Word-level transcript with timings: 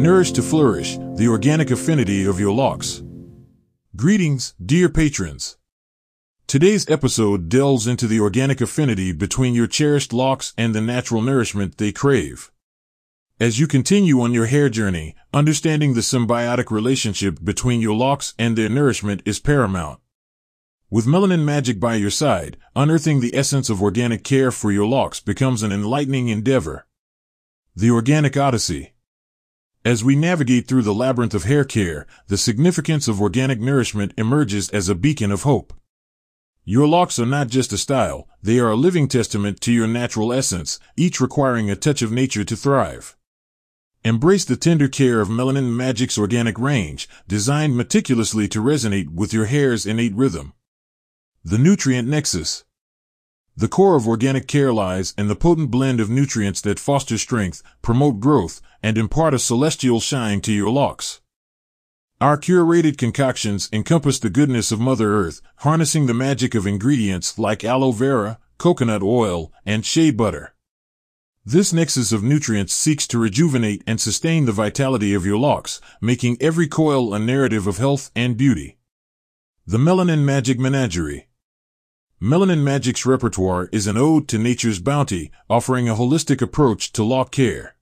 Nourish 0.00 0.32
to 0.32 0.42
flourish, 0.42 0.96
the 1.16 1.28
organic 1.28 1.70
affinity 1.70 2.24
of 2.24 2.40
your 2.40 2.54
locs. 2.54 3.02
Greetings, 3.94 4.54
dear 4.64 4.88
patrons. 4.88 5.58
Today's 6.46 6.88
episode 6.88 7.50
delves 7.50 7.86
into 7.86 8.06
the 8.06 8.18
organic 8.18 8.62
affinity 8.62 9.12
between 9.12 9.54
your 9.54 9.66
cherished 9.66 10.14
locs 10.14 10.54
and 10.56 10.74
the 10.74 10.80
natural 10.80 11.20
nourishment 11.20 11.76
they 11.76 11.92
crave. 11.92 12.50
As 13.38 13.60
you 13.60 13.66
continue 13.66 14.22
on 14.22 14.32
your 14.32 14.46
hair 14.46 14.70
journey, 14.70 15.16
understanding 15.34 15.92
the 15.92 16.00
symbiotic 16.00 16.70
relationship 16.70 17.38
between 17.44 17.82
your 17.82 17.94
locs 17.94 18.32
and 18.38 18.56
their 18.56 18.70
nourishment 18.70 19.20
is 19.26 19.38
paramount. 19.38 20.00
With 20.88 21.04
Melanin 21.04 21.44
Magic 21.44 21.78
by 21.78 21.96
your 21.96 22.08
side, 22.08 22.56
unearthing 22.74 23.20
the 23.20 23.36
essence 23.36 23.68
of 23.68 23.82
organic 23.82 24.24
care 24.24 24.50
for 24.50 24.72
your 24.72 24.86
locs 24.86 25.20
becomes 25.20 25.62
an 25.62 25.72
enlightening 25.72 26.30
endeavor. 26.30 26.86
The 27.76 27.90
Organic 27.90 28.34
Odyssey. 28.38 28.94
As 29.82 30.04
we 30.04 30.14
navigate 30.14 30.68
through 30.68 30.82
the 30.82 30.92
labyrinth 30.92 31.32
of 31.32 31.44
hair 31.44 31.64
care, 31.64 32.06
the 32.26 32.36
significance 32.36 33.08
of 33.08 33.18
organic 33.18 33.60
nourishment 33.60 34.12
emerges 34.18 34.68
as 34.70 34.90
a 34.90 34.94
beacon 34.94 35.32
of 35.32 35.44
hope. 35.44 35.72
Your 36.66 36.86
locs 36.86 37.18
are 37.18 37.24
not 37.24 37.48
just 37.48 37.72
a 37.72 37.78
style, 37.78 38.28
they 38.42 38.58
are 38.58 38.70
a 38.70 38.76
living 38.76 39.08
testament 39.08 39.62
to 39.62 39.72
your 39.72 39.86
natural 39.86 40.34
essence, 40.34 40.78
each 40.98 41.18
requiring 41.18 41.70
a 41.70 41.76
touch 41.76 42.02
of 42.02 42.12
nature 42.12 42.44
to 42.44 42.56
thrive. 42.56 43.16
Embrace 44.04 44.44
the 44.44 44.56
tender 44.56 44.86
care 44.86 45.22
of 45.22 45.28
Melanin 45.28 45.74
Magic's 45.74 46.18
organic 46.18 46.58
range, 46.58 47.08
designed 47.26 47.74
meticulously 47.74 48.46
to 48.48 48.62
resonate 48.62 49.08
with 49.08 49.32
your 49.32 49.46
hair's 49.46 49.86
innate 49.86 50.14
rhythm. 50.14 50.52
The 51.42 51.58
Nutrient 51.58 52.06
Nexus. 52.06 52.64
The 53.56 53.68
core 53.68 53.96
of 53.96 54.08
organic 54.08 54.46
care 54.46 54.72
lies 54.72 55.12
in 55.18 55.28
the 55.28 55.36
potent 55.36 55.70
blend 55.70 56.00
of 56.00 56.08
nutrients 56.08 56.60
that 56.62 56.78
foster 56.78 57.18
strength, 57.18 57.62
promote 57.82 58.20
growth, 58.20 58.60
and 58.82 58.96
impart 58.96 59.34
a 59.34 59.38
celestial 59.38 60.00
shine 60.00 60.40
to 60.42 60.52
your 60.52 60.70
locs. 60.70 61.20
Our 62.20 62.36
curated 62.36 62.98
concoctions 62.98 63.68
encompass 63.72 64.18
the 64.18 64.28
goodness 64.28 64.70
of 64.70 64.78
Mother 64.78 65.14
Earth, 65.14 65.40
harnessing 65.56 66.06
the 66.06 66.14
magic 66.14 66.54
of 66.54 66.66
ingredients 66.66 67.38
like 67.38 67.64
aloe 67.64 67.92
vera, 67.92 68.38
coconut 68.58 69.02
oil, 69.02 69.50
and 69.64 69.86
shea 69.86 70.10
butter. 70.10 70.54
This 71.46 71.72
nexus 71.72 72.12
of 72.12 72.22
nutrients 72.22 72.74
seeks 72.74 73.06
to 73.06 73.18
rejuvenate 73.18 73.82
and 73.86 73.98
sustain 73.98 74.44
the 74.44 74.52
vitality 74.52 75.14
of 75.14 75.24
your 75.24 75.38
locs, 75.38 75.80
making 76.02 76.36
every 76.42 76.68
coil 76.68 77.14
a 77.14 77.18
narrative 77.18 77.66
of 77.66 77.78
health 77.78 78.10
and 78.14 78.36
beauty. 78.36 78.76
The 79.66 79.78
Melanin 79.78 80.22
Magic 80.22 80.58
Menagerie 80.58 81.29
Melanin 82.22 82.62
Magic's 82.62 83.06
repertoire 83.06 83.70
is 83.72 83.86
an 83.86 83.96
ode 83.96 84.28
to 84.28 84.36
nature's 84.36 84.78
bounty, 84.78 85.30
offering 85.48 85.88
a 85.88 85.94
holistic 85.94 86.42
approach 86.42 86.92
to 86.92 87.02
loc 87.02 87.30
care. 87.30 87.76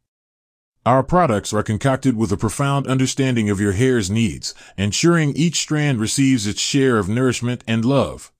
Our 0.87 1.03
products 1.03 1.53
are 1.53 1.65
concocted 1.65 2.17
with 2.17 2.31
a 2.31 2.37
profound 2.37 2.87
understanding 2.87 3.51
of 3.51 3.59
your 3.59 3.73
hair's 3.73 4.09
needs, 4.09 4.55
ensuring 4.77 5.35
each 5.35 5.57
strand 5.57 5.99
receives 5.99 6.47
its 6.47 6.61
share 6.61 6.99
of 6.99 7.09
nourishment 7.09 7.65
and 7.67 7.85
love. 7.85 8.33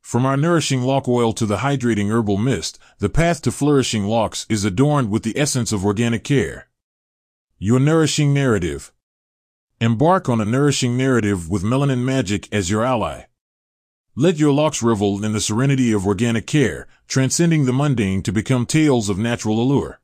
From 0.00 0.24
our 0.24 0.38
nourishing 0.38 0.80
loc 0.80 1.06
oil 1.06 1.34
to 1.34 1.44
the 1.44 1.58
hydrating 1.58 2.10
herbal 2.10 2.38
mist, 2.38 2.78
the 2.98 3.10
path 3.10 3.42
to 3.42 3.52
flourishing 3.52 4.06
locs 4.06 4.46
is 4.48 4.64
adorned 4.64 5.10
with 5.10 5.22
the 5.22 5.38
essence 5.38 5.70
of 5.70 5.84
organic 5.84 6.24
care. 6.24 6.70
Your 7.58 7.78
nourishing 7.78 8.32
narrative. 8.32 8.90
Embark 9.82 10.30
on 10.30 10.40
a 10.40 10.46
nourishing 10.46 10.96
narrative 10.96 11.50
with 11.50 11.62
Melanin 11.62 12.04
Magic 12.04 12.48
as 12.50 12.70
your 12.70 12.82
ally. 12.82 13.24
Let 14.16 14.38
your 14.38 14.52
locs 14.52 14.82
revel 14.82 15.24
in 15.24 15.32
the 15.32 15.40
serenity 15.40 15.92
of 15.92 16.04
organic 16.04 16.44
care, 16.44 16.88
transcending 17.06 17.64
the 17.64 17.72
mundane 17.72 18.22
to 18.24 18.32
become 18.32 18.66
tales 18.66 19.08
of 19.08 19.18
natural 19.18 19.62
allure. 19.62 20.00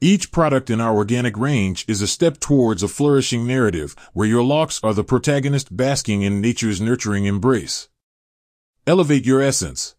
Each 0.00 0.32
product 0.32 0.70
in 0.70 0.80
our 0.80 0.96
organic 0.96 1.36
range 1.36 1.84
is 1.86 2.00
a 2.00 2.06
step 2.06 2.40
towards 2.40 2.82
a 2.82 2.88
flourishing 2.88 3.46
narrative 3.46 3.94
where 4.14 4.26
your 4.26 4.42
locs 4.42 4.80
are 4.82 4.94
the 4.94 5.04
protagonist 5.04 5.76
basking 5.76 6.22
in 6.22 6.40
nature's 6.40 6.80
nurturing 6.80 7.26
embrace. 7.26 7.90
Elevate 8.86 9.26
your 9.26 9.42
essence. 9.42 9.96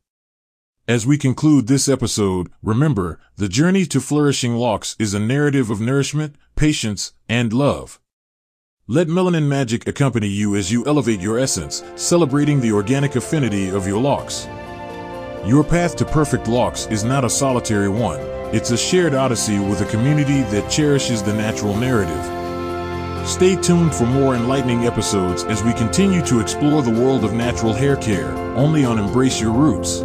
As 0.88 1.06
we 1.06 1.20
conclude 1.20 1.68
this 1.68 1.88
episode, 1.88 2.50
remember, 2.64 3.20
the 3.36 3.48
journey 3.48 3.86
to 3.86 4.02
flourishing 4.02 4.56
locs 4.56 4.96
is 4.98 5.14
a 5.14 5.20
narrative 5.20 5.70
of 5.70 5.80
nourishment, 5.80 6.36
patience, 6.56 7.14
and 7.30 7.53
love. 7.53 8.00
Let 8.88 9.08
Melanin 9.08 9.47
Magic 9.47 9.88
accompany 9.88 10.28
you 10.28 10.56
as 10.56 10.72
you 10.72 10.84
elevate 10.88 11.22
your 11.22 11.38
essence, 11.38 11.84
celebrating 11.96 12.59
the 12.59 12.72
organic 12.72 13.16
affinity 13.16 13.69
of 13.69 13.86
your 13.86 14.02
locs. 14.02 14.47
Your 15.46 15.64
path 15.64 15.96
to 15.97 16.06
perfect 16.06 16.47
locs 16.47 16.88
is 16.88 17.03
not 17.03 17.24
a 17.24 17.30
solitary 17.30 17.90
one, 17.90 18.20
it's 18.53 18.72
a 18.72 18.78
shared 18.78 19.14
odyssey 19.14 19.59
with 19.59 19.81
a 19.81 19.91
community 19.91 20.41
that 20.50 20.70
cherishes 20.70 21.22
the 21.22 21.31
natural 21.31 21.78
narrative. 21.78 23.28
Stay 23.28 23.56
tuned 23.56 23.94
for 23.94 24.08
more 24.08 24.34
enlightening 24.36 24.88
episodes 24.88 25.44
as 25.44 25.64
we 25.64 25.74
continue 25.74 26.25
to 26.25 26.40
explore 26.40 26.81
the 26.81 26.90
world 26.90 27.24
of 27.24 27.34
natural 27.34 27.74
hair 27.74 27.96
care, 27.96 28.31
only 28.58 28.84
on 28.84 28.97
Embrace 28.97 29.40
Your 29.40 29.52
Roots. 29.52 30.03